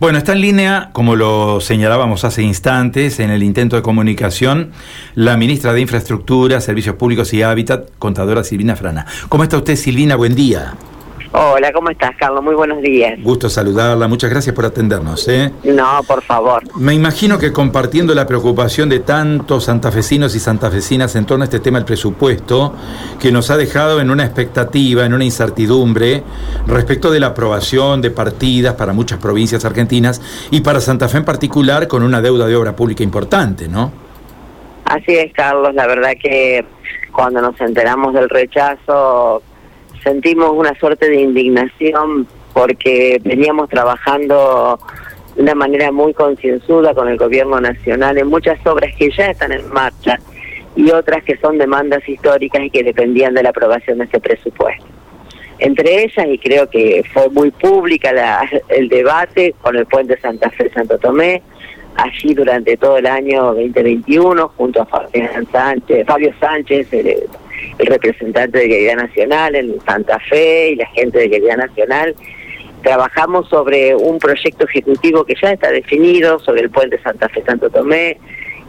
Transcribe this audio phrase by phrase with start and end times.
[0.00, 4.70] Bueno, está en línea, como lo señalábamos hace instantes, en el intento de comunicación,
[5.16, 9.06] la ministra de Infraestructura, Servicios Públicos y Hábitat, contadora Silvina Frana.
[9.28, 10.14] ¿Cómo está usted, Silvina?
[10.14, 10.74] Buen día.
[11.32, 12.42] Hola, ¿cómo estás, Carlos?
[12.42, 13.20] Muy buenos días.
[13.22, 15.28] Gusto saludarla, muchas gracias por atendernos.
[15.28, 15.52] ¿eh?
[15.64, 16.62] No, por favor.
[16.76, 21.60] Me imagino que compartiendo la preocupación de tantos santafesinos y santafesinas en torno a este
[21.60, 22.74] tema del presupuesto,
[23.20, 26.22] que nos ha dejado en una expectativa, en una incertidumbre
[26.66, 31.24] respecto de la aprobación de partidas para muchas provincias argentinas y para Santa Fe en
[31.26, 33.92] particular con una deuda de obra pública importante, ¿no?
[34.86, 35.74] Así es, Carlos.
[35.74, 36.64] La verdad que
[37.12, 39.42] cuando nos enteramos del rechazo
[40.02, 44.78] sentimos una suerte de indignación porque veníamos trabajando
[45.36, 49.52] de una manera muy concienzuda con el gobierno nacional en muchas obras que ya están
[49.52, 50.18] en marcha
[50.74, 54.84] y otras que son demandas históricas y que dependían de la aprobación de este presupuesto.
[55.58, 60.50] Entre ellas, y creo que fue muy pública la, el debate con el puente Santa
[60.50, 61.42] Fe-Santo Tomé,
[61.96, 65.08] allí durante todo el año 2021, junto a
[65.50, 67.24] Sánchez, Fabio Sánchez el,
[67.78, 72.14] el representante de Guerrilla Nacional en Santa Fe y la gente de Guerrilla Nacional.
[72.82, 78.18] Trabajamos sobre un proyecto ejecutivo que ya está definido sobre el puente Santa Fe-Santo Tomé,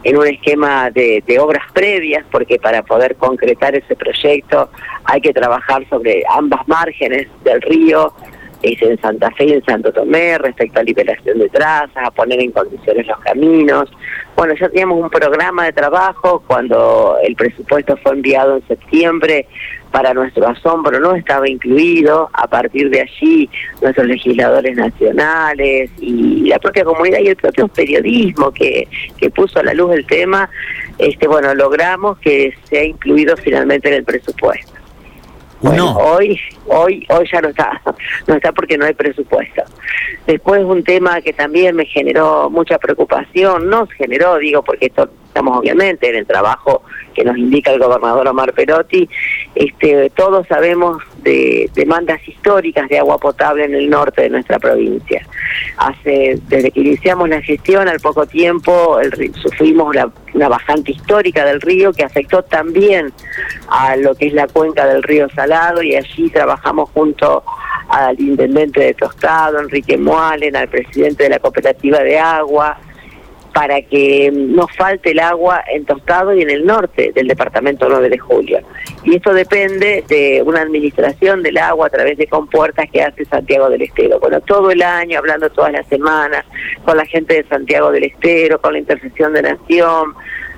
[0.02, 4.70] en un esquema de, de, obras previas, porque para poder concretar ese proyecto
[5.04, 8.14] hay que trabajar sobre ambas márgenes del río,
[8.62, 12.40] es en Santa Fe y en Santo Tomé, respecto a liberación de trazas, a poner
[12.40, 13.90] en condiciones los caminos.
[14.36, 19.46] Bueno, ya teníamos un programa de trabajo cuando el presupuesto fue enviado en septiembre,
[19.90, 23.50] para nuestro asombro no estaba incluido, a partir de allí
[23.82, 28.86] nuestros legisladores nacionales y la propia comunidad y el propio periodismo que,
[29.18, 30.48] que puso a la luz el tema,
[30.98, 34.79] este bueno, logramos que sea incluido finalmente en el presupuesto.
[35.60, 37.82] Bueno, hoy, hoy, hoy ya no está,
[38.26, 39.62] no está porque no hay presupuesto.
[40.26, 45.58] Después un tema que también me generó mucha preocupación, nos generó, digo, porque esto estamos
[45.58, 46.82] obviamente en el trabajo
[47.14, 49.08] que nos indica el gobernador Omar Perotti,
[49.54, 55.26] este, todos sabemos de demandas históricas de agua potable en el norte de nuestra provincia.
[55.76, 59.94] Hace, desde que iniciamos la gestión, al poco tiempo el, sufrimos
[60.34, 63.12] una bajante histórica del río que afectó también
[63.68, 67.42] a lo que es la cuenca del río Salado y allí trabajamos junto
[67.88, 72.78] al intendente de Tostado, Enrique Moalen, al presidente de la cooperativa de agua,
[73.60, 78.08] para que no falte el agua en Tostado y en el norte del departamento 9
[78.08, 78.58] de julio.
[79.04, 83.68] Y esto depende de una administración del agua a través de compuertas que hace Santiago
[83.68, 84.18] del Estero.
[84.18, 86.46] Bueno, todo el año, hablando todas las semanas,
[86.86, 90.14] con la gente de Santiago del Estero, con la intercesión de Nación.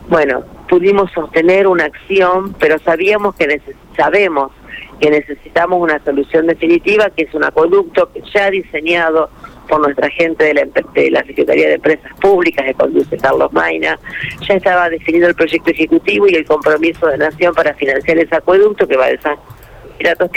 [0.09, 3.61] Bueno, pudimos sostener una acción, pero sabíamos que
[3.97, 4.53] sabemos
[5.01, 9.29] que necesitamos una solución definitiva, que es un acueducto que ya diseñado
[9.69, 10.65] por nuestra gente de la,
[10.95, 13.99] de la Secretaría de Empresas Públicas que conduce Carlos Maina.
[14.47, 18.87] Ya estaba definido el proyecto ejecutivo y el compromiso de Nación para financiar ese acueducto
[18.87, 19.37] que va de San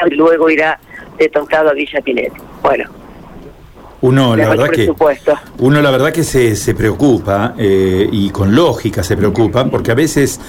[0.08, 0.80] y luego irá
[1.18, 2.40] de Tostado a Villa Pinetti.
[2.62, 2.90] Bueno,
[4.06, 4.94] uno la, verdad que,
[5.60, 9.96] uno la verdad que se, se preocupa eh, y con lógica se preocupa porque a
[9.96, 10.40] veces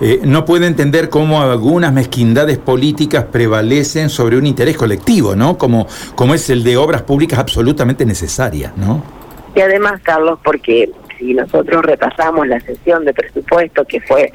[0.00, 5.58] eh, no puede entender cómo algunas mezquindades políticas prevalecen sobre un interés colectivo, ¿no?
[5.58, 9.02] Como, como es el de obras públicas absolutamente necesarias, ¿no?
[9.54, 14.32] Y además, Carlos, porque si nosotros repasamos la sesión de presupuesto, que fue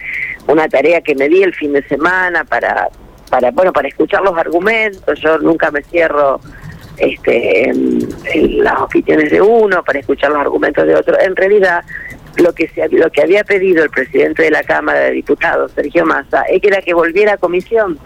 [0.48, 2.90] una tarea que me di el fin de semana para,
[3.30, 6.42] para bueno, para escuchar los argumentos, yo nunca me cierro
[6.98, 7.72] este,
[8.34, 11.20] las opiniones de uno, para escuchar los argumentos de otro.
[11.20, 11.84] En realidad,
[12.38, 16.06] lo que, se, lo que había pedido el presidente de la Cámara de Diputados, Sergio
[16.06, 17.98] Massa, es que era que volviera a comisión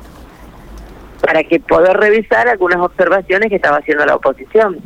[1.22, 4.80] para que poder revisar algunas observaciones que estaba haciendo la oposición.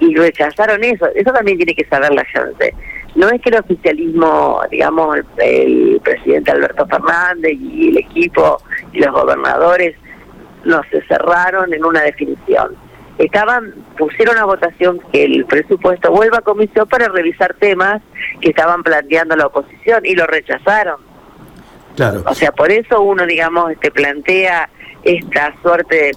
[0.00, 1.06] Y rechazaron eso.
[1.14, 2.72] Eso también tiene que saber la gente.
[3.16, 8.62] No es que el oficialismo, digamos, el presidente Alberto Fernández y el equipo
[8.92, 9.96] y los gobernadores
[10.64, 12.76] no se cerraron en una definición
[13.18, 18.00] estaban pusieron a votación que el presupuesto vuelva a comisión para revisar temas
[18.40, 21.00] que estaban planteando la oposición y lo rechazaron.
[21.96, 22.22] Claro.
[22.26, 24.68] O sea, por eso uno, digamos, este plantea
[25.02, 26.12] esta suerte,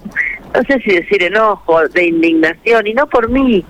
[0.53, 3.65] no sé si decir enojo, de indignación, y no por mí,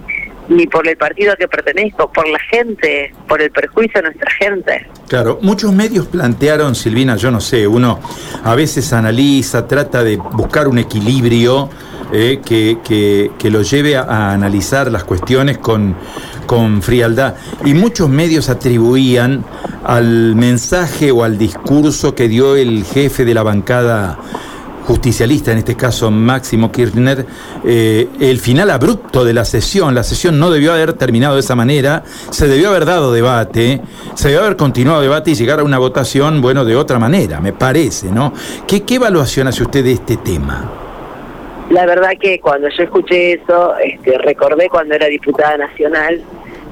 [0.50, 4.32] ni por el partido a que pertenezco, por la gente, por el perjuicio de nuestra
[4.32, 4.88] gente.
[5.08, 8.00] Claro, muchos medios plantearon, Silvina, yo no sé, uno
[8.44, 11.70] a veces analiza, trata de buscar un equilibrio
[12.12, 12.80] eh, que,
[13.38, 15.96] que, lo lleve a, analizar las cuestiones con,
[16.46, 17.36] con frialdad.
[17.66, 19.44] Y muchos medios atribuían
[19.84, 24.20] al mensaje o al discurso que dio el jefe de la bancada
[24.86, 27.26] justicialista, en este caso Máximo Kirchner,
[27.64, 29.96] eh, el final abrupto de la sesión.
[29.96, 33.82] La sesión no debió haber terminado de esa manera, se debió haber dado debate,
[34.16, 37.54] se debió haber continuado debate y llegar a una votación, bueno, de otra manera, me
[37.54, 38.34] parece, ¿no?
[38.68, 40.91] ¿Qué, qué evaluación hace usted de este tema?
[41.72, 46.22] La verdad que cuando yo escuché eso, este, recordé cuando era diputada nacional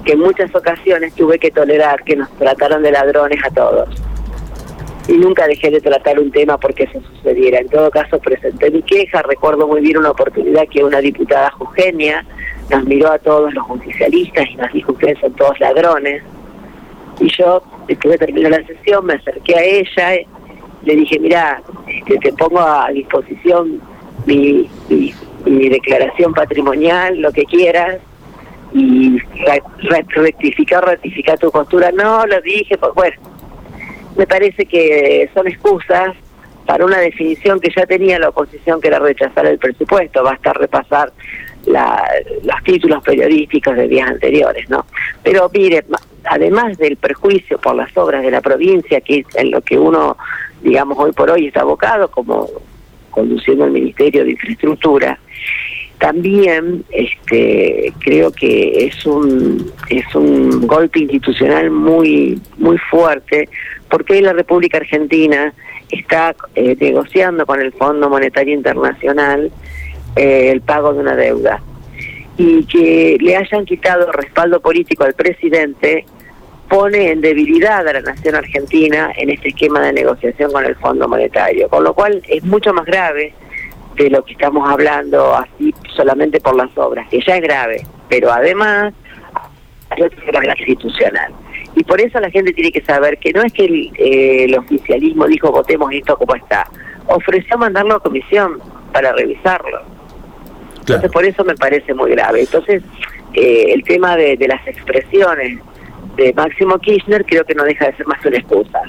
[0.03, 3.87] que en muchas ocasiones tuve que tolerar que nos trataran de ladrones a todos
[5.07, 7.59] y nunca dejé de tratar un tema porque eso sucediera.
[7.59, 9.21] En todo caso, presenté mi queja.
[9.21, 12.25] Recuerdo muy bien una oportunidad que una diputada Eugenia
[12.69, 16.21] nos miró a todos los judicialistas y nos dijo: Ustedes son todos ladrones.
[17.21, 20.27] Y yo, después de terminar la sesión, me acerqué a ella,
[20.83, 23.81] le dije: Mira, este, te pongo a disposición
[24.29, 27.97] mi, declaración patrimonial, lo que quieras
[28.73, 29.17] y
[30.15, 31.91] rectificar, rectificar tu postura.
[31.91, 33.17] No, lo dije, pues bueno,
[34.15, 36.15] me parece que son excusas
[36.65, 40.23] para una definición que ya tenía la oposición, que era rechazar el presupuesto.
[40.23, 41.11] Basta repasar
[41.65, 44.85] los títulos periodísticos de días anteriores, ¿no?
[45.23, 45.83] Pero mire,
[46.25, 50.15] además del perjuicio por las obras de la provincia, que es en lo que uno,
[50.61, 52.47] digamos, hoy por hoy está abocado, como
[53.09, 55.19] conduciendo el Ministerio de Infraestructura,
[55.99, 63.49] también este creo que es un es un golpe institucional muy muy fuerte
[63.89, 65.53] porque la República Argentina
[65.91, 69.51] está eh, negociando con el Fondo Monetario Internacional
[70.15, 71.61] eh, el pago de una deuda.
[72.37, 76.05] Y que le hayan quitado respaldo político al presidente
[76.69, 81.07] pone en debilidad a la nación argentina en este esquema de negociación con el Fondo
[81.07, 83.33] Monetario, con lo cual es mucho más grave
[83.95, 88.31] de lo que estamos hablando así solamente por las obras, que ya es grave, pero
[88.31, 88.93] además
[89.89, 91.33] hay otro problema institucional.
[91.75, 95.25] Y por eso la gente tiene que saber que no es que el, eh, oficialismo
[95.25, 96.69] dijo votemos esto como está,
[97.07, 98.59] ofreció mandarlo a comisión
[98.93, 99.81] para revisarlo.
[100.81, 102.41] Entonces por eso me parece muy grave.
[102.41, 102.83] Entonces
[103.33, 105.59] eh, el tema de, de las expresiones
[106.19, 108.81] de Máximo Kirchner creo que no deja de ser más una excusa.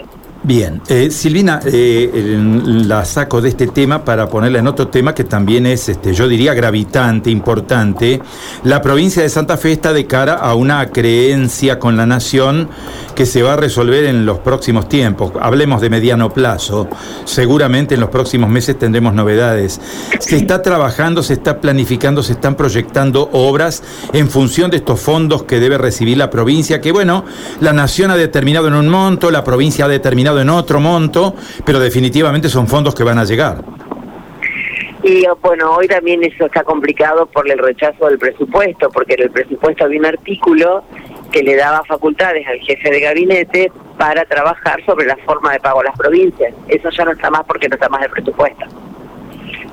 [0.42, 2.38] Bien, eh, Silvina, eh,
[2.86, 6.28] la saco de este tema para ponerla en otro tema que también es, este, yo
[6.28, 8.22] diría, gravitante, importante.
[8.64, 12.70] La provincia de Santa Fe está de cara a una creencia con la nación
[13.14, 15.32] que se va a resolver en los próximos tiempos.
[15.38, 16.88] Hablemos de mediano plazo.
[17.26, 19.78] Seguramente en los próximos meses tendremos novedades.
[20.20, 23.82] Se está trabajando, se está planificando, se están proyectando obras
[24.14, 27.26] en función de estos fondos que debe recibir la provincia, que bueno,
[27.60, 31.34] la nación ha determinado en un monto, la provincia ha determinado en otro monto,
[31.64, 33.64] pero definitivamente son fondos que van a llegar.
[35.02, 39.30] Y bueno, hoy también eso está complicado por el rechazo del presupuesto, porque en el
[39.30, 40.84] presupuesto había un artículo
[41.32, 45.80] que le daba facultades al jefe de gabinete para trabajar sobre la forma de pago
[45.80, 46.52] a las provincias.
[46.68, 48.66] Eso ya no está más porque no está más el presupuesto.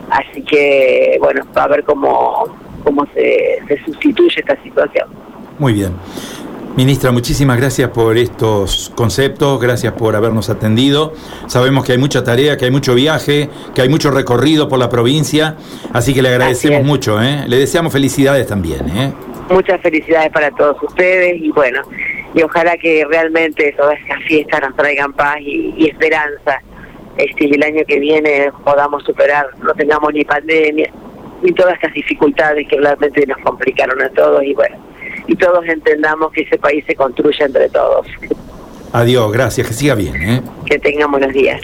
[0.10, 2.46] Así que, bueno, va a ver cómo,
[2.84, 5.10] cómo se, se sustituye esta situación.
[5.60, 5.94] Muy bien.
[6.78, 11.12] Ministra, muchísimas gracias por estos conceptos, gracias por habernos atendido.
[11.48, 14.88] Sabemos que hay mucha tarea, que hay mucho viaje, que hay mucho recorrido por la
[14.88, 15.56] provincia,
[15.92, 17.20] así que le agradecemos mucho.
[17.20, 17.46] ¿eh?
[17.48, 18.88] Le deseamos felicidades también.
[18.90, 19.12] ¿eh?
[19.50, 21.82] Muchas felicidades para todos ustedes y bueno,
[22.36, 26.62] y ojalá que realmente todas estas fiestas nos traigan paz y, esperanza.
[27.18, 30.94] Este, y el año que viene podamos superar, no tengamos ni pandemia,
[31.42, 34.87] ni todas estas dificultades que realmente nos complicaron a todos y bueno
[35.28, 38.08] y todos entendamos que ese país se construye entre todos.
[38.94, 40.16] Adiós, gracias, que siga bien.
[40.16, 40.42] ¿eh?
[40.66, 41.62] Que tengan buenos días.